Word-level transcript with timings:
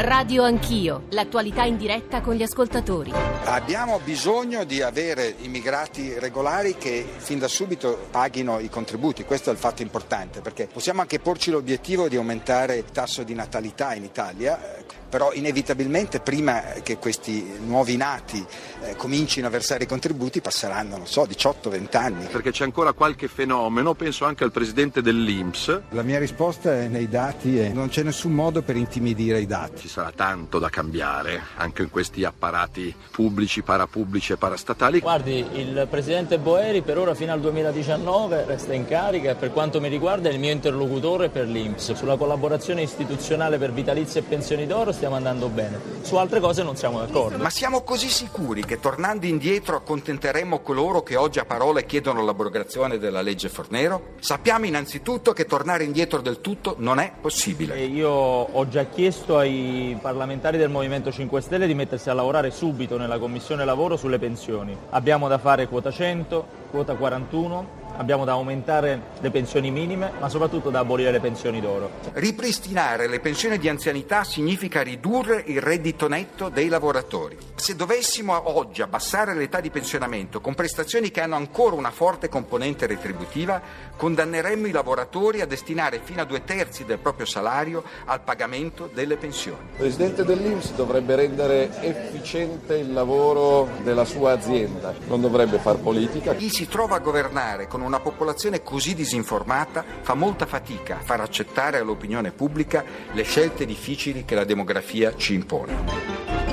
Radio 0.00 0.44
Anch'io, 0.44 1.06
l'attualità 1.08 1.64
in 1.64 1.76
diretta 1.76 2.20
con 2.20 2.34
gli 2.34 2.42
ascoltatori. 2.44 3.12
Abbiamo 3.46 3.98
bisogno 3.98 4.62
di 4.62 4.80
avere 4.80 5.34
immigrati 5.40 6.16
regolari 6.20 6.76
che 6.76 7.04
fin 7.16 7.40
da 7.40 7.48
subito 7.48 8.06
paghino 8.08 8.60
i 8.60 8.68
contributi, 8.68 9.24
questo 9.24 9.50
è 9.50 9.52
il 9.52 9.58
fatto 9.58 9.82
importante 9.82 10.40
perché 10.40 10.68
possiamo 10.72 11.00
anche 11.00 11.18
porci 11.18 11.50
l'obiettivo 11.50 12.06
di 12.06 12.14
aumentare 12.14 12.76
il 12.76 12.84
tasso 12.92 13.24
di 13.24 13.34
natalità 13.34 13.92
in 13.94 14.04
Italia, 14.04 14.84
però 15.08 15.32
inevitabilmente 15.32 16.20
prima 16.20 16.60
che 16.82 16.98
questi 16.98 17.54
nuovi 17.64 17.96
nati 17.96 18.44
eh, 18.82 18.96
comincino 18.96 19.46
a 19.46 19.50
versare 19.50 19.84
i 19.84 19.86
contributi 19.86 20.40
passeranno, 20.40 20.96
non 20.96 21.06
so, 21.06 21.24
18-20 21.24 21.96
anni. 21.96 22.26
Perché 22.26 22.50
c'è 22.50 22.64
ancora 22.64 22.92
qualche 22.92 23.28
fenomeno, 23.28 23.94
penso 23.94 24.24
anche 24.24 24.44
al 24.44 24.52
presidente 24.52 25.02
dell'Inps. 25.02 25.80
La 25.90 26.02
mia 26.02 26.18
risposta 26.18 26.74
è 26.74 26.88
nei 26.88 27.08
dati 27.08 27.58
e 27.58 27.70
non 27.70 27.88
c'è 27.88 28.02
nessun 28.02 28.32
modo 28.32 28.62
per 28.62 28.76
intimidire 28.76 29.40
i 29.40 29.46
dati. 29.46 29.82
Ci 29.82 29.88
sarà 29.88 30.12
tanto 30.14 30.58
da 30.58 30.68
cambiare 30.68 31.42
anche 31.56 31.82
in 31.82 31.90
questi 31.90 32.24
apparati 32.24 32.94
pubblici, 33.10 33.62
parapubblici 33.62 34.32
e 34.32 34.36
parastatali. 34.36 35.00
Guardi, 35.00 35.44
il 35.54 35.86
presidente 35.90 36.38
Boeri 36.38 36.82
per 36.82 36.98
ora 36.98 37.14
fino 37.14 37.32
al 37.32 37.40
2019 37.40 38.44
resta 38.44 38.74
in 38.74 38.86
carica 38.86 39.30
e 39.30 39.34
per 39.34 39.52
quanto 39.52 39.80
mi 39.80 39.88
riguarda 39.88 40.28
è 40.28 40.32
il 40.32 40.38
mio 40.38 40.52
interlocutore 40.52 41.28
per 41.28 41.46
l'Inps. 41.46 41.94
Sulla 41.94 42.16
collaborazione 42.16 42.82
istituzionale 42.82 43.58
per 43.58 43.72
vitalizi 43.72 44.18
e 44.18 44.22
pensioni 44.22 44.66
d'oro 44.66 44.92
stiamo 44.98 45.14
andando 45.14 45.48
bene, 45.48 45.78
su 46.02 46.16
altre 46.16 46.40
cose 46.40 46.64
non 46.64 46.74
siamo 46.74 46.98
d'accordo. 46.98 47.38
Ma 47.38 47.50
siamo 47.50 47.82
così 47.82 48.08
sicuri 48.08 48.64
che 48.64 48.80
tornando 48.80 49.26
indietro 49.26 49.76
accontenteremo 49.76 50.58
coloro 50.58 51.04
che 51.04 51.14
oggi 51.14 51.38
a 51.38 51.44
parole 51.44 51.86
chiedono 51.86 52.24
l'abrogazione 52.24 52.98
della 52.98 53.22
legge 53.22 53.48
Fornero? 53.48 54.14
Sappiamo 54.18 54.66
innanzitutto 54.66 55.32
che 55.32 55.44
tornare 55.44 55.84
indietro 55.84 56.20
del 56.20 56.40
tutto 56.40 56.74
non 56.78 56.98
è 56.98 57.12
possibile. 57.20 57.74
E 57.74 57.84
io 57.84 58.10
ho 58.10 58.68
già 58.68 58.86
chiesto 58.86 59.38
ai 59.38 59.96
parlamentari 60.02 60.58
del 60.58 60.68
Movimento 60.68 61.12
5 61.12 61.40
Stelle 61.42 61.68
di 61.68 61.74
mettersi 61.74 62.10
a 62.10 62.14
lavorare 62.14 62.50
subito 62.50 62.98
nella 62.98 63.20
Commissione 63.20 63.64
Lavoro 63.64 63.96
sulle 63.96 64.18
pensioni. 64.18 64.76
Abbiamo 64.90 65.28
da 65.28 65.38
fare 65.38 65.68
quota 65.68 65.92
100, 65.92 66.44
quota 66.72 66.96
41, 66.96 67.77
abbiamo 67.98 68.24
da 68.24 68.32
aumentare 68.32 69.00
le 69.20 69.30
pensioni 69.30 69.70
minime, 69.70 70.12
ma 70.18 70.28
soprattutto 70.28 70.70
da 70.70 70.80
abolire 70.80 71.10
le 71.10 71.20
pensioni 71.20 71.60
d'oro. 71.60 71.90
Ripristinare 72.14 73.06
le 73.06 73.20
pensioni 73.20 73.58
di 73.58 73.68
anzianità 73.68 74.24
significa 74.24 74.82
ridurre 74.82 75.42
il 75.46 75.60
reddito 75.60 76.08
netto 76.08 76.48
dei 76.48 76.68
lavoratori. 76.68 77.36
Se 77.58 77.74
dovessimo 77.74 78.56
oggi 78.56 78.82
abbassare 78.82 79.34
l'età 79.34 79.60
di 79.60 79.68
pensionamento 79.68 80.40
con 80.40 80.54
prestazioni 80.54 81.10
che 81.10 81.20
hanno 81.20 81.34
ancora 81.34 81.74
una 81.74 81.90
forte 81.90 82.28
componente 82.28 82.86
retributiva, 82.86 83.60
condanneremmo 83.96 84.68
i 84.68 84.70
lavoratori 84.70 85.40
a 85.40 85.46
destinare 85.46 86.00
fino 86.02 86.22
a 86.22 86.24
due 86.24 86.44
terzi 86.44 86.84
del 86.84 86.98
proprio 86.98 87.26
salario 87.26 87.82
al 88.04 88.20
pagamento 88.20 88.88
delle 88.94 89.16
pensioni. 89.16 89.58
Il 89.72 89.76
presidente 89.76 90.24
dell'Inps 90.24 90.72
dovrebbe 90.74 91.16
rendere 91.16 91.82
efficiente 91.82 92.76
il 92.76 92.92
lavoro 92.92 93.68
della 93.82 94.04
sua 94.04 94.32
azienda, 94.32 94.94
non 95.08 95.20
dovrebbe 95.20 95.58
far 95.58 95.78
politica. 95.78 96.34
Chi 96.36 96.50
si 96.50 96.68
trova 96.68 96.94
a 96.94 97.00
governare 97.00 97.66
con 97.66 97.80
una 97.80 97.98
popolazione 97.98 98.62
così 98.62 98.94
disinformata 98.94 99.84
fa 100.00 100.14
molta 100.14 100.46
fatica 100.46 100.98
a 100.98 101.02
far 101.02 101.20
accettare 101.20 101.78
all'opinione 101.78 102.30
pubblica 102.30 102.84
le 103.12 103.22
scelte 103.24 103.66
difficili 103.66 104.24
che 104.24 104.36
la 104.36 104.44
demografia 104.44 105.16
ci 105.16 105.34
impone. 105.34 106.47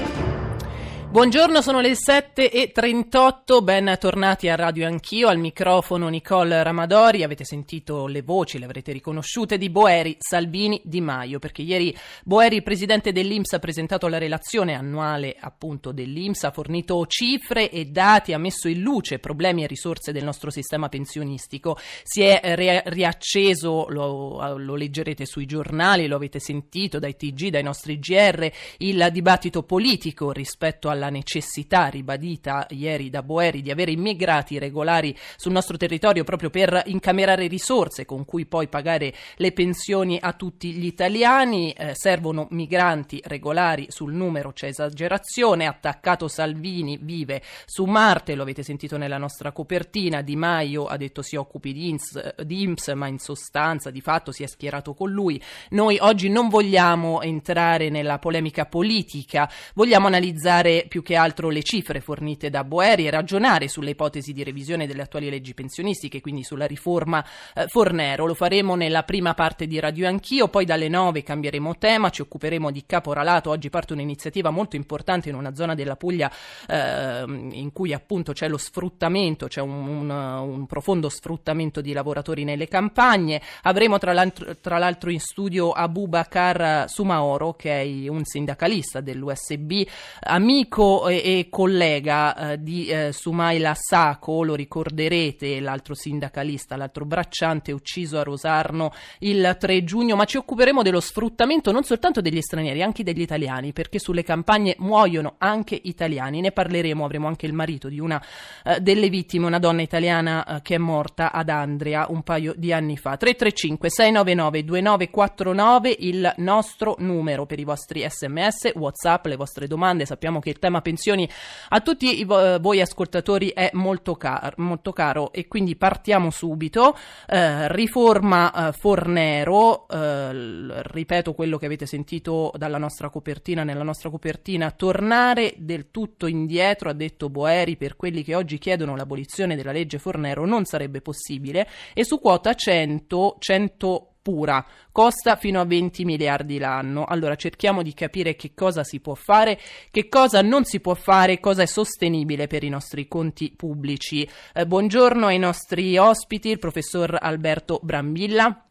Buongiorno, 1.16 1.62
sono 1.62 1.80
le 1.80 1.94
7.38, 1.94 3.64
ben 3.64 3.96
tornati 3.98 4.50
a 4.50 4.56
Radio 4.56 4.86
Anch'io, 4.86 5.30
al 5.30 5.38
microfono 5.38 6.10
Nicole 6.10 6.62
Ramadori, 6.62 7.24
avete 7.24 7.46
sentito 7.46 8.06
le 8.08 8.22
voci, 8.22 8.60
le 8.60 8.66
avrete 8.66 8.92
riconosciute, 8.92 9.58
di 9.58 9.70
Boeri, 9.70 10.18
Salvini, 10.20 10.82
Di 10.84 11.00
Maio, 11.00 11.40
perché 11.40 11.62
ieri 11.62 11.96
Boeri, 12.26 12.62
presidente 12.62 13.14
dell'Inps, 13.14 13.54
ha 13.54 13.60
presentato 13.60 14.10
la 14.10 14.18
relazione 14.18 14.74
annuale 14.74 15.38
appunto 15.40 15.94
dell'Inps, 15.94 16.44
ha 16.44 16.52
fornito 16.52 17.06
cifre 17.08 17.72
e 17.72 17.86
dati, 17.86 18.34
ha 18.34 18.38
messo 18.38 18.68
in 18.68 18.82
luce 18.82 19.18
problemi 19.18 19.64
e 19.64 19.68
risorse 19.68 20.12
del 20.12 20.26
nostro 20.26 20.52
sistema 20.52 20.90
pensionistico, 20.90 21.78
si 22.04 22.24
è 22.24 22.42
re- 22.56 22.84
riacceso, 22.88 23.86
lo, 23.88 24.58
lo 24.58 24.76
leggerete 24.76 25.26
sui 25.26 25.46
giornali, 25.46 26.08
lo 26.08 26.18
avete 26.18 26.40
sentito 26.40 27.00
dai 27.00 27.16
TG, 27.16 27.52
dai 27.52 27.64
nostri 27.64 28.00
GR, 28.00 28.52
il 28.80 29.08
dibattito 29.14 29.64
politico 29.64 30.34
rispetto 30.34 30.90
alla 30.90 31.04
alla 31.06 31.10
necessità 31.10 31.88
ribadita 31.88 32.66
ieri 32.72 33.10
da 33.10 33.22
Boeri 33.22 33.62
di 33.62 33.72
avere 33.72 33.92
immigrati 33.92 34.60
regolari 34.60 35.16
sul 35.36 35.52
nostro 35.52 35.78
territorio 35.78 36.24
proprio 36.24 36.50
per 36.50 36.84
incamerare 36.86 37.48
risorse 37.48 38.06
con 38.06 38.26
cui 38.26 38.46
poi 38.46 38.68
pagare 38.68 39.14
le 39.38 39.52
pensioni 39.52 40.18
a 40.20 40.34
tutti 40.34 40.72
gli 40.74 40.86
italiani. 40.86 41.72
Eh, 41.72 41.94
servono 41.94 42.48
migranti 42.52 43.22
regolari 43.24 43.88
sul 43.90 44.14
numero, 44.14 44.52
c'è 44.52 44.68
esagerazione. 44.68 45.68
Attaccato 45.68 46.28
Salvini 46.28 46.98
vive 47.02 47.42
su 47.66 47.86
Marte, 47.86 48.36
lo 48.36 48.44
avete 48.44 48.64
sentito 48.64 48.98
nella 48.98 49.18
nostra 49.18 49.52
copertina. 49.52 50.22
Di 50.22 50.36
Maio 50.36 50.86
ha 50.86 50.98
detto 50.98 51.22
si 51.22 51.36
occupi 51.36 51.74
di 51.74 51.90
INPS, 51.90 52.42
di 52.44 52.64
INPS 52.64 52.88
ma 52.90 53.08
in 53.08 53.20
sostanza 53.20 53.92
di 53.92 54.02
fatto 54.02 54.32
si 54.32 54.44
è 54.44 54.48
schierato 54.48 54.94
con 54.94 55.12
lui. 55.12 55.42
Noi 55.70 55.98
oggi 56.02 56.30
non 56.30 56.50
vogliamo 56.50 57.22
entrare 57.22 57.90
nella 57.90 58.20
polemica 58.20 58.66
politica, 58.66 59.50
vogliamo 59.74 60.08
analizzare 60.08 60.86
più 60.88 60.95
che 61.02 61.16
altro 61.16 61.50
le 61.50 61.64
cifre 61.64 62.02
fornite 62.02 62.50
da 62.50 62.64
Boeri 62.64 63.08
e 63.08 63.10
ragionare 63.10 63.68
sulle 63.68 63.92
ipotesi 63.92 64.34
di 64.34 64.44
revisione 64.44 64.88
delle 64.88 65.04
attuali 65.04 65.30
leggi 65.30 65.54
pensionistiche, 65.54 66.22
quindi 66.22 66.44
sulla 66.44 66.66
riforma 66.66 67.24
eh, 67.54 67.66
Fornero. 67.68 68.26
Lo 68.26 68.34
faremo 68.34 68.76
nella 68.76 69.04
prima 69.04 69.34
parte 69.34 69.68
di 69.68 69.80
Radio 69.80 70.08
Anch'io, 70.08 70.48
poi 70.48 70.66
dalle 70.66 70.88
9 70.88 71.24
cambieremo 71.24 71.78
tema, 71.78 72.10
ci 72.10 72.22
occuperemo 72.22 72.72
di 72.72 72.84
caporalato. 72.86 73.50
Oggi 73.50 73.70
parte 73.70 73.94
un'iniziativa 73.94 74.50
molto 74.50 74.76
importante 74.76 75.30
in 75.30 75.36
una 75.36 75.54
zona 75.56 75.76
della 75.76 75.96
Puglia 75.96 76.32
eh, 76.68 77.24
in 77.26 77.72
cui 77.74 77.94
appunto 77.94 78.34
c'è 78.34 78.48
lo 78.48 78.58
sfruttamento, 78.58 79.48
c'è 79.48 79.62
un, 79.62 79.88
un, 79.88 80.10
un, 80.10 80.66
profondo 80.66 81.10
sfruttamento 81.10 81.82
di 81.82 81.94
lavoratori 81.94 82.44
nelle 82.44 82.68
campagne. 82.68 83.42
Avremo 83.64 83.98
tra 83.98 84.14
l'altro, 84.14 84.58
tra 84.58 84.78
l'altro 84.78 85.10
in 85.10 85.20
studio 85.20 85.72
Abubakar 85.72 86.90
Sumaoro, 86.90 87.54
che 87.54 87.82
è 87.82 88.08
un 88.08 88.24
sindacalista 88.24 89.02
dell'USB, 89.02 89.88
amico 90.22 90.85
amico 90.86 91.08
e, 91.08 91.16
e 91.16 91.48
collega 91.50 92.52
eh, 92.52 92.62
di 92.62 92.88
eh, 92.88 93.12
Sumaila 93.12 93.74
Sacco, 93.76 94.44
lo 94.44 94.56
ricorderete, 94.56 95.60
l'altro 95.60 95.96
sindacalista, 95.96 96.76
l'altro 96.76 97.06
bracciante 97.06 97.72
ucciso 97.72 98.20
a 98.20 98.24
Rosarno 98.24 98.92
il 99.20 99.56
3 99.60 99.84
giugno, 99.84 100.16
ma 100.16 100.26
ci 100.26 100.38
occuperemo 100.38 100.84
dello 100.84 101.00
sfruttamento 101.00 101.72
non 101.72 101.84
soltanto 101.84 102.22
degli 102.22 102.42
stranieri, 102.42 102.84
anche 102.84 103.04
degli 103.04 103.22
italiani, 103.22 103.74
perché 103.74 104.00
sulle 104.00 104.24
campagne 104.24 104.76
muoiono 104.80 105.36
anche 105.40 105.80
italiani. 105.84 106.42
Ne 106.42 106.52
parleremo, 106.52 107.04
avremo 107.04 107.28
anche 107.28 107.46
il 107.46 107.54
marito 107.54 107.90
di 107.90 108.00
una 108.00 108.22
eh, 108.64 108.80
delle 108.80 109.10
vittime, 109.10 109.46
una 109.46 109.60
donna 109.60 109.82
italiana 109.82 110.46
eh, 110.46 110.62
che 110.62 110.76
è 110.76 110.80
morta 110.80 111.32
ad 111.32 111.50
Andria 111.50 112.06
un 112.10 112.22
paio 112.22 112.54
di 112.56 112.72
anni 112.72 112.98
fa. 112.98 113.18
335 113.18 113.90
699 113.90 114.64
2949 114.64 115.96
il 116.00 116.34
nostro 116.38 116.96
numero 117.00 117.46
per 117.46 117.60
i 117.60 117.64
vostri 117.64 118.06
sms, 118.08 118.72
whatsapp, 118.76 119.26
le 119.26 119.36
vostre 119.36 119.68
domande. 119.68 120.06
Sappiamo 120.06 120.40
che 120.40 120.50
il 120.50 120.60
tema 120.66 120.82
pensioni 120.82 121.30
a 121.70 121.80
tutti 121.82 122.24
vo- 122.26 122.60
voi 122.60 122.82
ascoltatori 122.82 123.50
è 123.50 123.70
molto, 123.74 124.16
car- 124.16 124.58
molto, 124.58 124.92
caro 124.94 125.32
e 125.32 125.48
quindi 125.48 125.76
partiamo 125.76 126.32
subito. 126.32 126.98
Eh, 127.28 127.72
riforma 127.72 128.70
eh, 128.70 128.72
Fornero, 128.72 129.88
eh, 129.88 130.82
ripeto 130.82 131.34
quello 131.34 131.58
che 131.58 131.68
avete 131.68 131.86
sentito 131.86 132.52
dalla 132.56 132.80
nostra 132.80 133.10
copertina, 133.10 133.64
nella 133.64 133.84
nostra 133.84 134.10
copertina, 134.10 134.72
tornare 134.72 135.54
del 135.58 135.92
tutto 135.92 136.26
indietro, 136.26 136.90
ha 136.90 136.94
detto 136.94 137.30
Boeri, 137.30 137.78
per 137.78 137.96
quelli 137.96 138.24
che 138.24 138.34
oggi 138.34 138.58
chiedono 138.58 138.96
l'abolizione 138.96 139.56
della 139.56 139.72
legge 139.72 140.00
Fornero 140.00 140.46
non 140.48 140.66
sarebbe 140.66 141.02
possibile 141.02 141.68
e 141.94 142.04
su 142.04 142.20
quota 142.20 142.56
100, 142.56 143.36
100 143.38 144.15
pura, 144.26 144.66
costa 144.92 145.36
fino 145.36 145.62
a 145.62 145.66
20 145.66 146.04
miliardi 146.04 146.58
l'anno. 146.58 147.06
Allora 147.06 147.36
cerchiamo 147.36 147.84
di 147.84 147.94
capire 147.94 148.36
che 148.36 148.54
cosa 148.56 148.84
si 148.84 149.00
può 149.00 149.14
fare, 149.14 149.60
che 149.92 150.10
cosa 150.10 150.42
non 150.42 150.64
si 150.64 150.80
può 150.80 150.96
fare, 150.96 151.40
cosa 151.40 151.62
è 151.62 151.68
sostenibile 151.68 152.48
per 152.48 152.64
i 152.64 152.70
nostri 152.70 153.08
conti 153.08 153.54
pubblici. 153.56 154.28
Eh, 154.52 154.66
buongiorno 154.66 155.28
ai 155.28 155.38
nostri 155.38 155.96
ospiti, 156.00 156.50
il 156.50 156.58
professor 156.58 157.20
Alberto 157.22 157.80
Brambilla. 157.84 158.62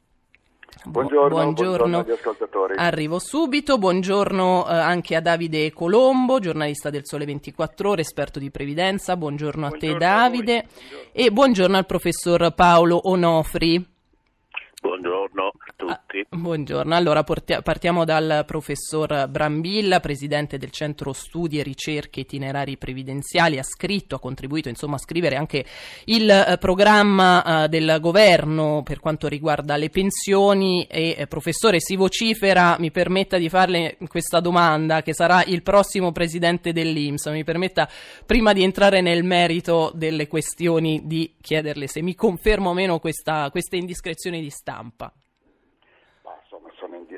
Buongiorno, 0.87 1.29
buongiorno, 1.29 2.03
buongiorno 2.03 2.75
Arrivo 2.75 3.21
subito. 3.21 3.79
Buongiorno 3.79 4.67
eh, 4.69 4.73
anche 4.75 5.15
a 5.15 5.21
Davide 5.21 5.73
Colombo, 5.73 6.41
giornalista 6.41 6.91
del 6.91 7.07
Sole 7.07 7.27
24 7.27 7.91
Ore, 7.91 8.01
esperto 8.01 8.41
di 8.41 8.51
previdenza. 8.51 9.17
Buongiorno, 9.17 9.69
buongiorno 9.69 9.95
a 9.95 9.99
te, 9.99 10.05
Davide. 10.05 10.57
A. 10.59 10.65
E 11.13 11.31
buongiorno 11.31 11.77
al 11.77 11.87
professor 11.87 12.53
Paolo 12.55 13.09
Onofri. 13.09 13.94
Buongiorno 14.85 15.53
tutti. 15.85 16.27
buongiorno, 16.31 16.95
allora 16.95 17.23
partiamo 17.23 18.05
dal 18.05 18.45
professor 18.47 19.29
Brambilla, 19.29 20.01
presidente 20.01 20.59
del 20.59 20.71
Centro 20.71 21.13
Studi 21.13 21.59
e 21.59 21.63
Ricerche 21.63 22.21
Itinerari 22.21 22.77
Previdenziali, 22.77 23.59
ha 23.59 23.63
scritto, 23.63 24.15
ha 24.15 24.21
contribuito 24.21 24.69
insomma 24.69 24.97
a 24.97 24.99
scrivere 24.99 25.37
anche 25.37 25.65
il 26.07 26.29
eh, 26.31 26.57
programma 26.59 27.65
eh, 27.65 27.69
del 27.69 27.99
governo 28.01 28.83
per 28.85 29.01
quanto 29.01 29.29
riguarda 29.29 29.77
le 29.77 29.91
pensioni 29.91 30.85
e 30.85 31.15
eh, 31.19 31.27
professore 31.27 31.81
si 31.81 31.97
vocifera, 31.97 32.77
mi 32.79 32.91
permetta 32.91 33.37
di 33.37 33.49
farle 33.49 33.97
questa 34.09 34.41
domanda, 34.41 35.03
che 35.03 35.15
sarà 35.15 35.45
il 35.45 35.63
prossimo 35.63 36.13
presidente 36.13 36.73
dell'Inps, 36.73 37.27
mi 37.27 37.45
permetta 37.45 37.89
prima 38.25 38.53
di 38.53 38.63
entrare 38.63 39.01
nel 39.01 39.25
merito 39.25 39.93
delle 39.95 40.29
questioni 40.29 41.03
di 41.05 41.35
chiederle 41.41 41.87
se 41.87 42.03
mi 42.03 42.15
conferma 42.15 42.69
o 42.69 42.75
meno 42.75 42.99
questa, 42.99 43.49
queste 43.51 43.77
indiscrezioni 43.77 44.41
di 44.41 44.51
stampa. 44.51 45.13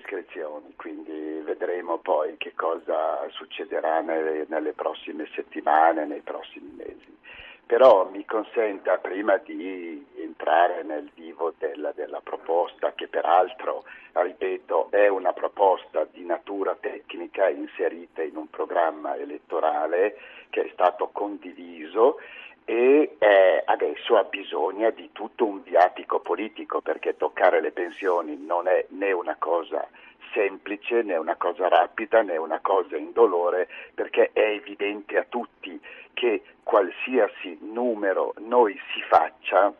Indiscrezioni, 0.08 0.72
quindi 0.76 1.40
vedremo 1.42 1.98
poi 1.98 2.36
che 2.36 2.54
cosa 2.54 3.26
succederà 3.30 4.00
nelle, 4.00 4.46
nelle 4.48 4.72
prossime 4.72 5.28
settimane, 5.34 6.06
nei 6.06 6.20
prossimi 6.20 6.72
mesi. 6.76 7.18
Però 7.66 8.08
mi 8.08 8.24
consenta 8.24 8.98
prima 8.98 9.36
di 9.38 10.06
entrare 10.14 10.84
nel 10.84 11.10
vivo 11.12 11.52
della, 11.58 11.90
della 11.90 12.20
proposta, 12.20 12.92
che 12.94 13.08
peraltro, 13.08 13.82
ripeto, 14.12 14.92
è 14.92 15.08
una 15.08 15.32
proposta 15.32 16.06
di 16.08 16.24
natura 16.24 16.76
tecnica 16.78 17.48
inserita 17.48 18.22
in 18.22 18.36
un 18.36 18.48
programma 18.48 19.16
elettorale 19.16 20.16
che 20.50 20.66
è 20.66 20.70
stato 20.72 21.08
condiviso 21.08 22.18
e 22.68 23.16
eh, 23.18 23.62
adesso 23.64 24.16
ha 24.16 24.24
bisogno 24.24 24.90
di 24.90 25.10
tutto 25.12 25.46
un 25.46 25.62
viatico 25.62 26.18
politico 26.18 26.80
perché 26.80 27.16
toccare 27.16 27.60
le 27.60 27.70
pensioni 27.70 28.36
non 28.36 28.66
è 28.66 28.84
né 28.88 29.12
una 29.12 29.36
cosa 29.38 29.88
semplice 30.34 31.02
né 31.02 31.16
una 31.16 31.36
cosa 31.36 31.68
rapida 31.68 32.22
né 32.22 32.36
una 32.36 32.58
cosa 32.60 32.96
indolore 32.96 33.68
perché 33.94 34.30
è 34.32 34.40
evidente 34.40 35.16
a 35.16 35.24
tutti 35.28 35.80
che 36.12 36.42
qualsiasi 36.64 37.56
numero 37.60 38.34
noi 38.38 38.76
si 38.92 39.00
faccia 39.08 39.72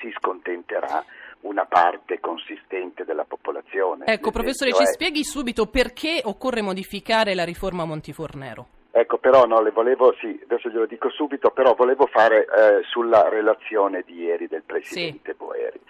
si 0.00 0.10
scontenterà 0.18 1.04
una 1.42 1.64
parte 1.64 2.20
consistente 2.20 3.04
della 3.04 3.24
popolazione. 3.24 4.06
Ecco, 4.06 4.30
professore, 4.30 4.72
ci 4.72 4.82
è... 4.82 4.86
spieghi 4.86 5.24
subito 5.24 5.66
perché 5.66 6.20
occorre 6.24 6.60
modificare 6.60 7.34
la 7.34 7.44
riforma 7.44 7.84
Montifornero. 7.84 8.79
Ecco, 8.92 9.18
però 9.18 9.46
no, 9.46 9.60
le 9.60 9.70
volevo, 9.70 10.14
sì, 10.18 10.40
adesso 10.42 10.68
glielo 10.68 10.86
dico 10.86 11.10
subito, 11.10 11.50
però 11.50 11.74
volevo 11.74 12.06
fare 12.06 12.44
eh, 12.44 12.82
sulla 12.82 13.28
relazione 13.28 14.02
di 14.04 14.22
ieri 14.22 14.48
del 14.48 14.62
Presidente 14.62 15.32
sì. 15.32 15.36
Boeri. 15.36 15.80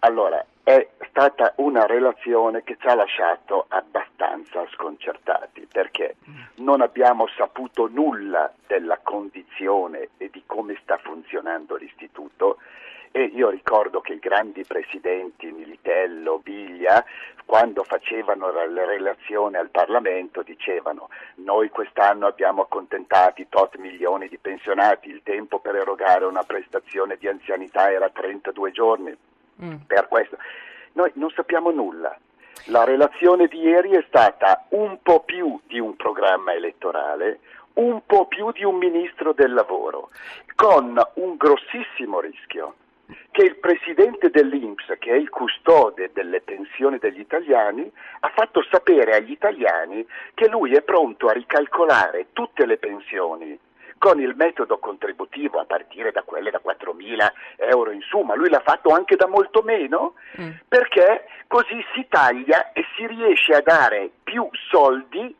Allora, 0.00 0.44
è 0.62 0.86
stata 1.08 1.54
una 1.56 1.86
relazione 1.86 2.62
che 2.62 2.76
ci 2.78 2.86
ha 2.86 2.94
lasciato 2.94 3.66
abbastanza 3.68 4.64
sconcertati 4.74 5.66
perché 5.70 6.16
non 6.56 6.80
abbiamo 6.80 7.26
saputo 7.36 7.88
nulla 7.88 8.52
della 8.66 8.98
condizione 9.02 10.10
e 10.18 10.28
di 10.30 10.42
come 10.46 10.78
sta 10.82 10.98
funzionando 10.98 11.76
l'istituto 11.76 12.58
e 13.10 13.30
io 13.34 13.48
ricordo 13.48 14.00
che 14.00 14.12
i 14.12 14.18
grandi 14.18 14.64
presidenti 14.64 15.50
Militello, 15.50 16.38
Biglia, 16.38 17.02
quando 17.46 17.84
facevano 17.84 18.50
la 18.50 18.84
relazione 18.84 19.56
al 19.56 19.70
Parlamento 19.70 20.42
dicevano 20.42 21.08
noi 21.36 21.70
quest'anno 21.70 22.26
abbiamo 22.26 22.62
accontentati 22.62 23.46
tot 23.48 23.76
milioni 23.76 24.26
di 24.28 24.36
pensionati, 24.36 25.08
il 25.08 25.22
tempo 25.22 25.60
per 25.60 25.76
erogare 25.76 26.24
una 26.24 26.42
prestazione 26.42 27.16
di 27.16 27.28
anzianità 27.28 27.90
era 27.90 28.10
32 28.10 28.72
giorni. 28.72 29.16
Mm. 29.62 29.76
Per 29.86 30.08
questo 30.08 30.36
noi 30.94 31.12
non 31.14 31.30
sappiamo 31.30 31.70
nulla. 31.70 32.18
La 32.66 32.82
relazione 32.82 33.46
di 33.46 33.60
ieri 33.60 33.90
è 33.90 34.04
stata 34.08 34.66
un 34.70 34.98
po' 35.00 35.20
più 35.20 35.60
di 35.68 35.78
un 35.78 35.94
programma 35.94 36.52
elettorale, 36.52 37.38
un 37.74 38.00
po' 38.04 38.26
più 38.26 38.50
di 38.50 38.64
un 38.64 38.76
ministro 38.76 39.32
del 39.32 39.54
lavoro, 39.54 40.10
con 40.56 41.00
un 41.14 41.36
grossissimo 41.36 42.18
rischio 42.18 42.74
che 43.30 43.42
il 43.42 43.56
presidente 43.56 44.30
dell'Inps, 44.30 44.94
che 44.98 45.10
è 45.10 45.16
il 45.16 45.28
custode 45.28 46.10
delle 46.12 46.40
pensioni 46.40 46.98
degli 46.98 47.20
italiani, 47.20 47.90
ha 48.20 48.28
fatto 48.34 48.64
sapere 48.70 49.14
agli 49.14 49.30
italiani 49.30 50.06
che 50.34 50.48
lui 50.48 50.74
è 50.74 50.82
pronto 50.82 51.26
a 51.26 51.32
ricalcolare 51.32 52.28
tutte 52.32 52.66
le 52.66 52.78
pensioni 52.78 53.58
con 53.98 54.20
il 54.20 54.34
metodo 54.36 54.78
contributivo 54.78 55.58
a 55.58 55.64
partire 55.64 56.12
da 56.12 56.22
quelle 56.22 56.50
da 56.50 56.60
4.000 56.62 57.32
euro 57.56 57.90
in 57.90 58.02
su, 58.02 58.20
ma 58.20 58.34
lui 58.34 58.50
l'ha 58.50 58.62
fatto 58.64 58.90
anche 58.90 59.16
da 59.16 59.26
molto 59.26 59.62
meno, 59.62 60.14
mm. 60.40 60.50
perché 60.68 61.26
così 61.46 61.82
si 61.94 62.06
taglia 62.08 62.72
e 62.72 62.84
si 62.94 63.06
riesce 63.06 63.54
a 63.54 63.62
dare 63.62 64.10
più 64.22 64.48
soldi 64.70 65.34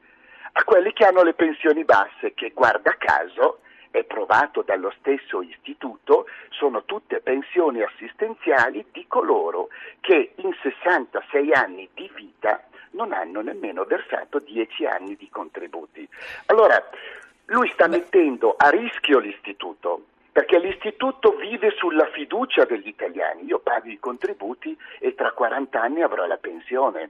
a 0.52 0.64
quelli 0.64 0.92
che 0.94 1.04
hanno 1.04 1.22
le 1.22 1.34
pensioni 1.34 1.84
basse, 1.84 2.32
che 2.34 2.52
guarda 2.54 2.96
caso 2.96 3.60
provato 4.04 4.62
dallo 4.62 4.92
stesso 4.98 5.42
istituto, 5.42 6.26
sono 6.50 6.84
tutte 6.84 7.20
pensioni 7.20 7.82
assistenziali 7.82 8.84
di 8.92 9.04
coloro 9.06 9.68
che 10.00 10.32
in 10.36 10.54
66 10.62 11.52
anni 11.52 11.88
di 11.94 12.10
vita 12.14 12.62
non 12.90 13.12
hanno 13.12 13.40
nemmeno 13.42 13.84
versato 13.84 14.38
10 14.38 14.86
anni 14.86 15.16
di 15.16 15.28
contributi. 15.28 16.08
Allora, 16.46 16.82
lui 17.46 17.70
sta 17.70 17.86
mettendo 17.86 18.54
a 18.56 18.70
rischio 18.70 19.18
l'istituto 19.18 20.06
perché 20.36 20.58
l'istituto 20.58 21.34
vive 21.36 21.70
sulla 21.78 22.10
fiducia 22.12 22.66
degli 22.66 22.88
italiani. 22.88 23.44
Io 23.44 23.58
pago 23.58 23.88
i 23.88 23.98
contributi 23.98 24.76
e 24.98 25.14
tra 25.14 25.32
40 25.32 25.80
anni 25.80 26.02
avrò 26.02 26.26
la 26.26 26.36
pensione. 26.36 27.08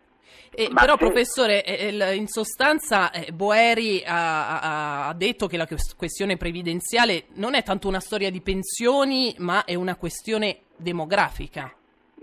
Eh, 0.50 0.70
però, 0.73 0.93
se... 0.93 0.99
professore, 0.99 1.64
eh, 1.64 2.14
in 2.14 2.28
sostanza 2.28 3.11
eh, 3.11 3.32
Boeri 3.32 4.02
ha, 4.05 5.08
ha, 5.08 5.12
detto 5.14 5.46
che 5.46 5.56
la 5.56 5.69
questione 5.96 6.37
previdenziale 6.37 7.26
non 7.34 7.55
è 7.55 7.62
tanto 7.62 7.88
una 7.88 8.00
storia 8.00 8.31
di 8.31 8.40
pensioni, 8.40 9.34
ma 9.38 9.64
è 9.64 9.75
una 9.75 9.96
questione 9.96 10.62
demografica. 10.76 11.73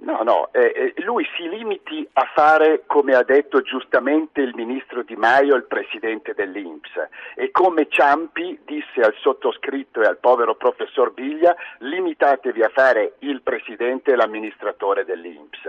No, 0.03 0.21
no, 0.21 0.49
eh, 0.51 0.93
eh, 0.95 1.01
lui 1.03 1.25
si 1.37 1.47
limiti 1.47 2.05
a 2.13 2.29
fare 2.35 2.83
come 2.87 3.15
ha 3.15 3.23
detto 3.23 3.61
giustamente 3.61 4.41
il 4.41 4.53
ministro 4.53 5.01
Di 5.01 5.15
Maio, 5.15 5.55
il 5.55 5.63
presidente 5.63 6.33
dell'Inps, 6.33 6.91
e 7.35 7.51
come 7.51 7.87
Ciampi 7.87 8.59
disse 8.65 8.99
al 8.99 9.15
sottoscritto 9.19 10.01
e 10.01 10.05
al 10.05 10.17
povero 10.17 10.55
professor 10.55 11.13
Biglia, 11.13 11.55
limitatevi 11.79 12.61
a 12.63 12.69
fare 12.73 13.13
il 13.19 13.41
presidente 13.43 14.11
e 14.11 14.15
l'amministratore 14.17 15.05
dell'Inps. 15.05 15.59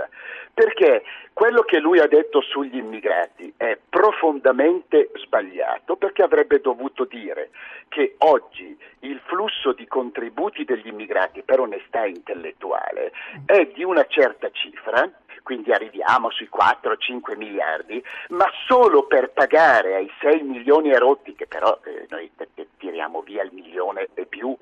Perché 0.52 1.04
quello 1.32 1.62
che 1.62 1.78
lui 1.78 2.00
ha 2.00 2.08
detto 2.08 2.40
sugli 2.40 2.76
immigrati 2.76 3.54
è 3.56 3.78
profondamente 3.88 5.10
sbagliato, 5.14 5.94
perché 5.94 6.22
avrebbe 6.22 6.60
dovuto 6.60 7.04
dire 7.04 7.50
che 7.88 8.16
oggi 8.18 8.76
il 9.00 9.20
flusso 9.26 9.72
di 9.72 9.86
contributi 9.86 10.64
degli 10.64 10.88
immigrati 10.88 11.42
per 11.42 11.60
onestà 11.60 12.04
intellettuale 12.06 13.12
è 13.46 13.70
di 13.74 13.84
una 13.84 14.04
certa 14.06 14.50
cifra, 14.50 15.10
quindi 15.42 15.72
arriviamo 15.72 16.30
sui 16.30 16.48
4-5 16.50 17.36
miliardi, 17.36 18.02
ma 18.30 18.46
solo 18.66 19.06
per 19.06 19.30
pagare 19.32 19.94
ai 19.94 20.10
6 20.20 20.42
milioni 20.42 20.90
erotti, 20.90 21.34
che 21.34 21.46
però 21.46 21.78
eh, 21.84 22.06
noi 22.08 22.30
tiriamo 22.78 23.20
via 23.20 23.42
il 23.42 23.50
milione 23.52 24.08
e 24.14 24.24
più. 24.26 24.56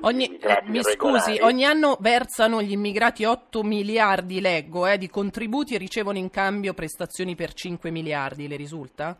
Ogni, 0.00 0.38
eh, 0.38 0.62
mi 0.64 0.82
scusi, 0.82 1.38
ogni 1.42 1.64
anno 1.64 1.98
versano 2.00 2.62
gli 2.62 2.72
immigrati 2.72 3.24
8 3.24 3.62
miliardi, 3.62 4.40
leggo, 4.40 4.86
eh, 4.86 4.96
di 4.96 5.08
contributi 5.08 5.74
e 5.74 5.78
ricevono 5.78 6.16
in 6.16 6.30
cambio 6.30 6.72
prestazioni 6.72 7.34
per 7.34 7.52
5 7.52 7.90
miliardi, 7.90 8.48
le 8.48 8.56
risulta? 8.56 9.16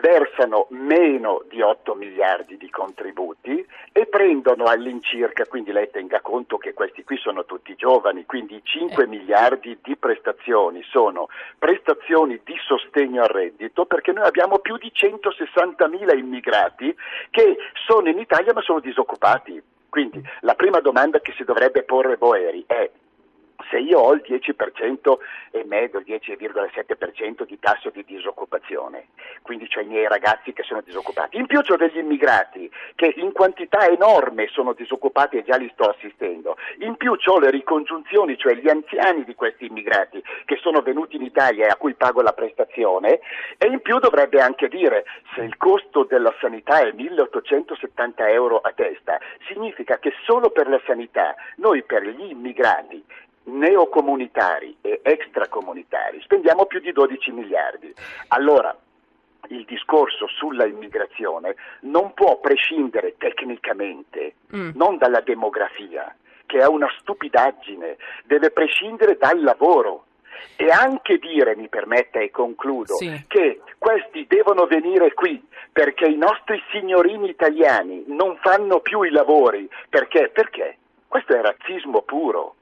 Versano 0.00 0.66
meno 0.70 1.42
di 1.48 1.60
8 1.60 1.94
miliardi 1.94 2.56
di 2.56 2.70
contributi 2.70 3.64
e 3.92 4.06
prendono 4.06 4.64
all'incirca, 4.64 5.46
quindi 5.46 5.72
lei 5.72 5.90
tenga 5.90 6.20
conto 6.20 6.58
che 6.58 6.72
questi 6.72 7.04
qui 7.04 7.16
sono 7.18 7.44
tutti 7.44 7.74
giovani, 7.74 8.24
quindi 8.26 8.60
5 8.62 9.04
eh. 9.04 9.06
miliardi 9.06 9.78
di 9.82 9.96
prestazioni 9.96 10.82
sono 10.84 11.28
prestazioni 11.58 12.40
di 12.44 12.54
sostegno 12.64 13.22
al 13.22 13.28
reddito 13.28 13.84
perché 13.84 14.12
noi 14.12 14.26
abbiamo 14.26 14.58
più 14.58 14.76
di 14.76 14.90
160 14.92 15.86
mila 15.88 16.14
immigrati 16.14 16.94
che 17.30 17.56
sono 17.86 18.08
in 18.08 18.18
Italia 18.18 18.52
ma 18.52 18.62
sono 18.62 18.80
disoccupati. 18.80 19.62
Quindi 19.88 20.22
la 20.40 20.54
prima 20.54 20.80
domanda 20.80 21.20
che 21.20 21.34
si 21.36 21.44
dovrebbe 21.44 21.82
porre 21.82 22.16
Boeri 22.16 22.64
è 22.66 22.90
se 23.70 23.78
io 23.78 23.98
ho 23.98 24.12
il 24.12 24.22
10% 24.26 25.18
e 25.50 25.64
medio, 25.64 25.98
il 25.98 26.04
10,7% 26.06 27.44
di 27.44 27.58
tasso 27.58 27.90
di 27.90 28.04
disoccupazione, 28.04 29.08
quindi 29.42 29.68
ho 29.74 29.80
i 29.80 29.86
miei 29.86 30.08
ragazzi 30.08 30.52
che 30.52 30.62
sono 30.62 30.80
disoccupati, 30.80 31.36
in 31.36 31.46
più 31.46 31.58
ho 31.58 31.76
degli 31.76 31.98
immigrati 31.98 32.70
che 32.94 33.14
in 33.16 33.32
quantità 33.32 33.86
enorme 33.88 34.48
sono 34.48 34.72
disoccupati 34.72 35.38
e 35.38 35.44
già 35.44 35.56
li 35.56 35.70
sto 35.72 35.88
assistendo, 35.88 36.56
in 36.78 36.96
più 36.96 37.12
ho 37.12 37.38
le 37.38 37.50
ricongiunzioni, 37.50 38.36
cioè 38.36 38.54
gli 38.54 38.68
anziani 38.68 39.24
di 39.24 39.34
questi 39.34 39.66
immigrati 39.66 40.22
che 40.44 40.56
sono 40.56 40.80
venuti 40.80 41.16
in 41.16 41.22
Italia 41.22 41.66
e 41.66 41.70
a 41.70 41.76
cui 41.76 41.94
pago 41.94 42.22
la 42.22 42.32
prestazione. 42.32 43.20
E 43.58 43.66
in 43.66 43.80
più 43.80 43.98
dovrebbe 43.98 44.40
anche 44.40 44.68
dire 44.68 45.04
se 45.34 45.42
il 45.42 45.56
costo 45.56 46.04
della 46.04 46.34
sanità 46.40 46.80
è 46.80 46.92
1870 46.92 48.28
euro 48.28 48.58
a 48.58 48.72
testa, 48.72 49.18
significa 49.48 49.98
che 49.98 50.12
solo 50.24 50.50
per 50.50 50.68
la 50.68 50.80
sanità 50.86 51.34
noi 51.56 51.82
per 51.82 52.04
gli 52.06 52.30
immigrati 52.30 53.04
neocomunitari 53.44 54.76
e 54.80 55.00
extracomunitari 55.02 56.20
spendiamo 56.22 56.66
più 56.66 56.80
di 56.80 56.92
12 56.92 57.30
miliardi. 57.32 57.92
Allora, 58.28 58.76
il 59.48 59.64
discorso 59.64 60.26
sulla 60.28 60.66
immigrazione 60.66 61.56
non 61.80 62.14
può 62.14 62.38
prescindere 62.38 63.16
tecnicamente, 63.18 64.34
mm. 64.54 64.70
non 64.74 64.98
dalla 64.98 65.20
demografia, 65.20 66.14
che 66.46 66.58
è 66.58 66.66
una 66.66 66.88
stupidaggine, 66.98 67.96
deve 68.24 68.50
prescindere 68.50 69.16
dal 69.16 69.42
lavoro 69.42 70.06
e 70.56 70.70
anche 70.70 71.18
dire, 71.18 71.56
mi 71.56 71.68
permetta 71.68 72.20
e 72.20 72.30
concludo, 72.30 72.94
sì. 72.94 73.24
che 73.26 73.60
questi 73.78 74.26
devono 74.28 74.66
venire 74.66 75.12
qui 75.14 75.42
perché 75.72 76.06
i 76.06 76.16
nostri 76.16 76.62
signorini 76.70 77.28
italiani 77.28 78.04
non 78.08 78.36
fanno 78.42 78.80
più 78.80 79.02
i 79.02 79.10
lavori. 79.10 79.68
Perché? 79.88 80.28
Perché? 80.28 80.76
Questo 81.08 81.34
è 81.34 81.40
razzismo 81.40 82.02
puro. 82.02 82.56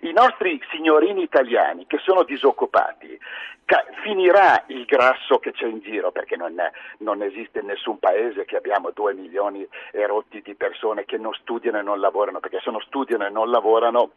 I 0.00 0.12
nostri 0.12 0.60
signorini 0.70 1.22
italiani 1.22 1.86
che 1.86 1.98
sono 1.98 2.24
disoccupati, 2.24 3.18
ca- 3.64 3.84
finirà 4.02 4.64
il 4.68 4.84
grasso 4.84 5.38
che 5.38 5.52
c'è 5.52 5.66
in 5.66 5.80
giro, 5.80 6.10
perché 6.10 6.36
non, 6.36 6.58
è, 6.58 6.70
non 6.98 7.22
esiste 7.22 7.60
nessun 7.62 7.98
paese 7.98 8.44
che 8.44 8.56
abbiamo 8.56 8.90
due 8.90 9.12
milioni 9.14 9.66
e 9.92 10.06
rotti 10.06 10.40
di 10.42 10.54
persone 10.54 11.04
che 11.04 11.18
non 11.18 11.34
studiano 11.34 11.78
e 11.78 11.82
non 11.82 12.00
lavorano, 12.00 12.40
perché 12.40 12.60
se 12.62 12.70
non 12.70 12.80
studiano 12.80 13.26
e 13.26 13.30
non 13.30 13.50
lavorano 13.50 14.10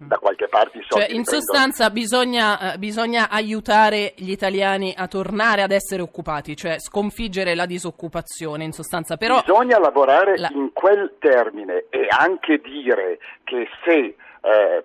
da 0.00 0.18
qualche 0.18 0.48
parte 0.48 0.78
i 0.78 0.84
soldi 0.86 1.06
cioè, 1.06 1.16
in 1.16 1.24
sostanza 1.24 1.90
bisogna, 1.90 2.74
uh, 2.74 2.78
bisogna, 2.78 3.28
aiutare 3.30 4.14
gli 4.16 4.30
italiani 4.30 4.94
a 4.96 5.08
tornare 5.08 5.62
ad 5.62 5.72
essere 5.72 6.02
occupati, 6.02 6.56
cioè 6.56 6.78
sconfiggere 6.78 7.54
la 7.54 7.66
disoccupazione 7.66 8.64
in 8.64 8.72
sostanza. 8.72 9.16
Però 9.16 9.40
bisogna 9.40 9.78
lavorare 9.78 10.38
la... 10.38 10.50
in 10.52 10.72
quel 10.72 11.16
termine 11.18 11.86
e 11.90 12.06
anche 12.08 12.58
dire 12.58 13.18
che 13.44 13.68
se 13.84 14.16
eh, 14.40 14.84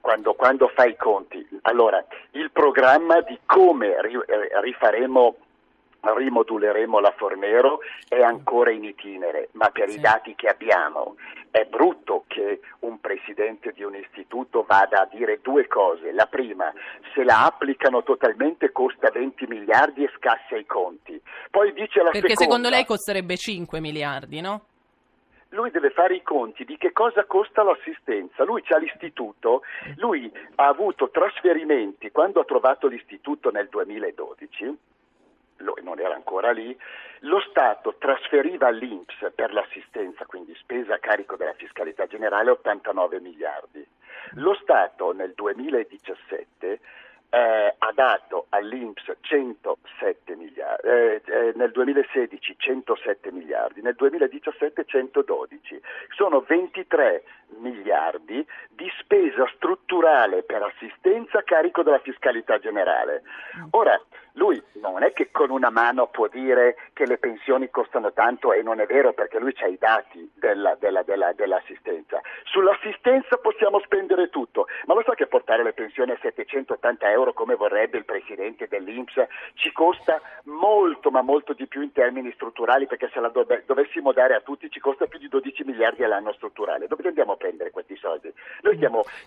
quando, 0.00 0.34
quando 0.34 0.68
fai 0.74 0.90
i 0.90 0.96
conti, 0.96 1.46
allora 1.62 2.04
il 2.32 2.50
programma 2.50 3.20
di 3.20 3.38
come 3.46 3.96
eh, 3.96 4.60
rifaremo 4.60 5.36
rimoduleremo 6.02 6.98
la 6.98 7.12
Fornero 7.16 7.80
è 8.08 8.20
ancora 8.22 8.70
in 8.70 8.84
itinere, 8.84 9.50
ma 9.52 9.68
per 9.70 9.90
sì. 9.90 9.98
i 9.98 10.00
dati 10.00 10.34
che 10.34 10.48
abbiamo 10.48 11.16
è 11.50 11.64
brutto 11.64 12.24
che 12.28 12.60
un 12.80 13.00
presidente 13.00 13.72
di 13.72 13.82
un 13.82 13.96
istituto 13.96 14.64
vada 14.66 15.02
a 15.02 15.08
dire 15.12 15.40
due 15.42 15.66
cose. 15.66 16.12
La 16.12 16.26
prima, 16.26 16.72
se 17.14 17.24
la 17.24 17.44
applicano 17.44 18.02
totalmente 18.02 18.70
costa 18.72 19.10
20 19.10 19.46
miliardi 19.46 20.04
e 20.04 20.10
scassa 20.16 20.56
i 20.56 20.64
conti. 20.64 21.20
Poi 21.50 21.72
dice 21.72 22.02
la 22.02 22.10
Perché 22.10 22.30
seconda, 22.30 22.44
secondo 22.44 22.68
lei 22.68 22.84
costerebbe 22.84 23.36
5 23.36 23.80
miliardi, 23.80 24.40
no? 24.40 24.62
Lui 25.50 25.70
deve 25.70 25.90
fare 25.90 26.14
i 26.14 26.22
conti 26.22 26.64
di 26.64 26.76
che 26.76 26.92
cosa 26.92 27.24
costa 27.24 27.62
l'assistenza. 27.62 28.44
Lui 28.44 28.62
c'ha 28.62 28.78
l'istituto, 28.78 29.62
lui 29.96 30.30
ha 30.56 30.66
avuto 30.66 31.10
trasferimenti 31.10 32.10
quando 32.10 32.40
ha 32.40 32.44
trovato 32.44 32.86
l'istituto 32.86 33.50
nel 33.50 33.68
2012 33.68 34.78
lui 35.60 35.82
non 35.82 35.98
era 35.98 36.14
ancora 36.14 36.50
lì, 36.52 36.76
lo 37.20 37.40
Stato 37.40 37.96
trasferiva 37.98 38.68
all'Inps 38.68 39.32
per 39.34 39.52
l'assistenza, 39.52 40.24
quindi 40.26 40.54
spesa 40.54 40.94
a 40.94 40.98
carico 40.98 41.36
della 41.36 41.54
fiscalità 41.54 42.06
generale, 42.06 42.50
89 42.50 43.20
miliardi. 43.20 43.86
Lo 44.34 44.54
Stato 44.54 45.12
nel 45.12 45.32
2017 45.34 46.80
eh, 47.30 47.74
ha 47.78 47.92
dato 47.94 48.46
all'Inps 48.50 49.04
107 49.20 50.34
miliardi, 50.36 50.88
eh, 50.88 51.22
eh, 51.24 51.52
nel 51.54 51.70
2016 51.70 52.56
107 52.58 53.30
miliardi, 53.30 53.80
nel 53.82 53.94
2017 53.94 54.84
112. 54.84 55.80
Sono 56.16 56.40
23 56.40 57.22
miliardi 57.58 58.44
di 58.70 58.90
spesa 58.98 59.48
strutturale 59.54 60.42
per 60.42 60.62
assistenza 60.62 61.38
a 61.38 61.42
carico 61.42 61.82
della 61.82 62.00
fiscalità 62.00 62.58
generale. 62.58 63.22
Ora, 63.70 64.00
lui 64.40 64.60
non 64.80 65.02
è 65.02 65.12
che 65.12 65.30
con 65.30 65.50
una 65.50 65.68
mano 65.68 66.06
può 66.06 66.26
dire 66.26 66.74
che 66.94 67.04
le 67.04 67.18
pensioni 67.18 67.68
costano 67.68 68.14
tanto 68.14 68.54
e 68.54 68.62
non 68.62 68.80
è 68.80 68.86
vero 68.86 69.12
perché 69.12 69.38
lui 69.38 69.54
ha 69.60 69.66
i 69.66 69.76
dati 69.78 70.30
della, 70.34 70.74
della, 70.80 71.02
della, 71.02 71.34
dell'assistenza. 71.34 72.22
Sull'assistenza 72.44 73.36
possiamo 73.36 73.80
spendere 73.80 74.30
tutto, 74.30 74.66
ma 74.86 74.94
lo 74.94 75.02
sa 75.04 75.14
che 75.14 75.26
portare 75.26 75.62
le 75.62 75.74
pensioni 75.74 76.12
a 76.12 76.18
780 76.22 77.10
euro 77.10 77.34
come 77.34 77.54
vorrebbe 77.54 77.98
il 77.98 78.06
presidente 78.06 78.66
dell'Inps 78.66 79.22
ci 79.54 79.70
costa 79.72 80.18
molto 80.44 81.10
ma 81.10 81.20
molto 81.20 81.52
di 81.52 81.66
più 81.66 81.82
in 81.82 81.92
termini 81.92 82.32
strutturali 82.32 82.86
perché 82.86 83.10
se 83.12 83.20
la 83.20 83.28
dove, 83.28 83.64
dovessimo 83.66 84.12
dare 84.12 84.34
a 84.34 84.40
tutti 84.40 84.70
ci 84.70 84.80
costa 84.80 85.04
più 85.04 85.18
di 85.18 85.28
12 85.28 85.64
miliardi 85.64 86.02
all'anno 86.02 86.32
strutturale. 86.32 86.86
Dove 86.86 87.06
andiamo 87.06 87.32
a 87.32 87.36
prendere 87.36 87.70
questi 87.70 87.96
soldi? 87.96 88.32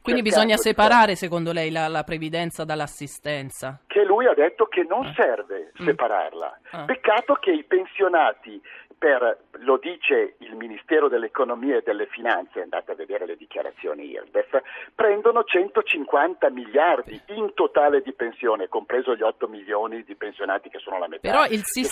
Quindi 0.02 0.24
bisogna 0.24 0.58
separare 0.58 1.16
secondo 1.16 1.52
lei 1.52 1.70
la, 1.70 1.88
la 1.88 2.04
previdenza 2.04 2.66
dall'assistenza? 2.66 3.80
Che 3.86 4.04
lui 4.04 4.26
ha 4.26 4.34
detto 4.34 4.66
che 4.66 4.84
non 4.84 5.03
ah. 5.08 5.14
serve 5.16 5.72
mm. 5.80 5.86
separarla. 5.86 6.60
Ah. 6.72 6.86
Peccato 6.86 7.36
che 7.36 7.52
i 7.52 7.64
pensionati, 7.64 8.62
per, 8.98 9.38
lo 9.60 9.78
dice 9.78 10.36
il 10.40 10.56
Ministero 10.56 11.10
dell'Economia 11.10 11.78
e 11.78 11.82
delle 11.84 12.08
Finanze, 12.08 12.62
andate 12.62 12.92
a 12.92 12.96
vedere 12.96 13.26
le 13.26 13.36
dichiarazioni 13.36 14.10
IRDEF, 14.12 14.62
prendono 14.96 15.44
150 15.44 16.50
miliardi 16.50 17.20
in 17.36 17.54
totale 17.54 18.02
di 18.02 18.14
pensione, 18.14 18.70
compreso 18.70 19.16
gli 19.16 19.22
8 19.22 19.48
milioni 19.48 20.04
di 20.04 20.16
pensionati 20.16 20.70
che 20.70 20.80
sono 20.80 21.00
la 21.00 21.08
metà. 21.08 21.30
Però 21.30 21.46
il 21.46 21.62
sis- 21.64 21.92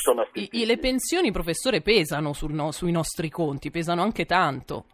i, 0.51 0.65
le 0.65 0.77
pensioni, 0.77 1.31
professore, 1.31 1.81
pesano 1.81 2.33
sul 2.33 2.53
no, 2.53 2.71
sui 2.71 2.91
nostri 2.91 3.29
conti, 3.29 3.71
pesano 3.71 4.01
anche 4.01 4.25
tanto. 4.25 4.85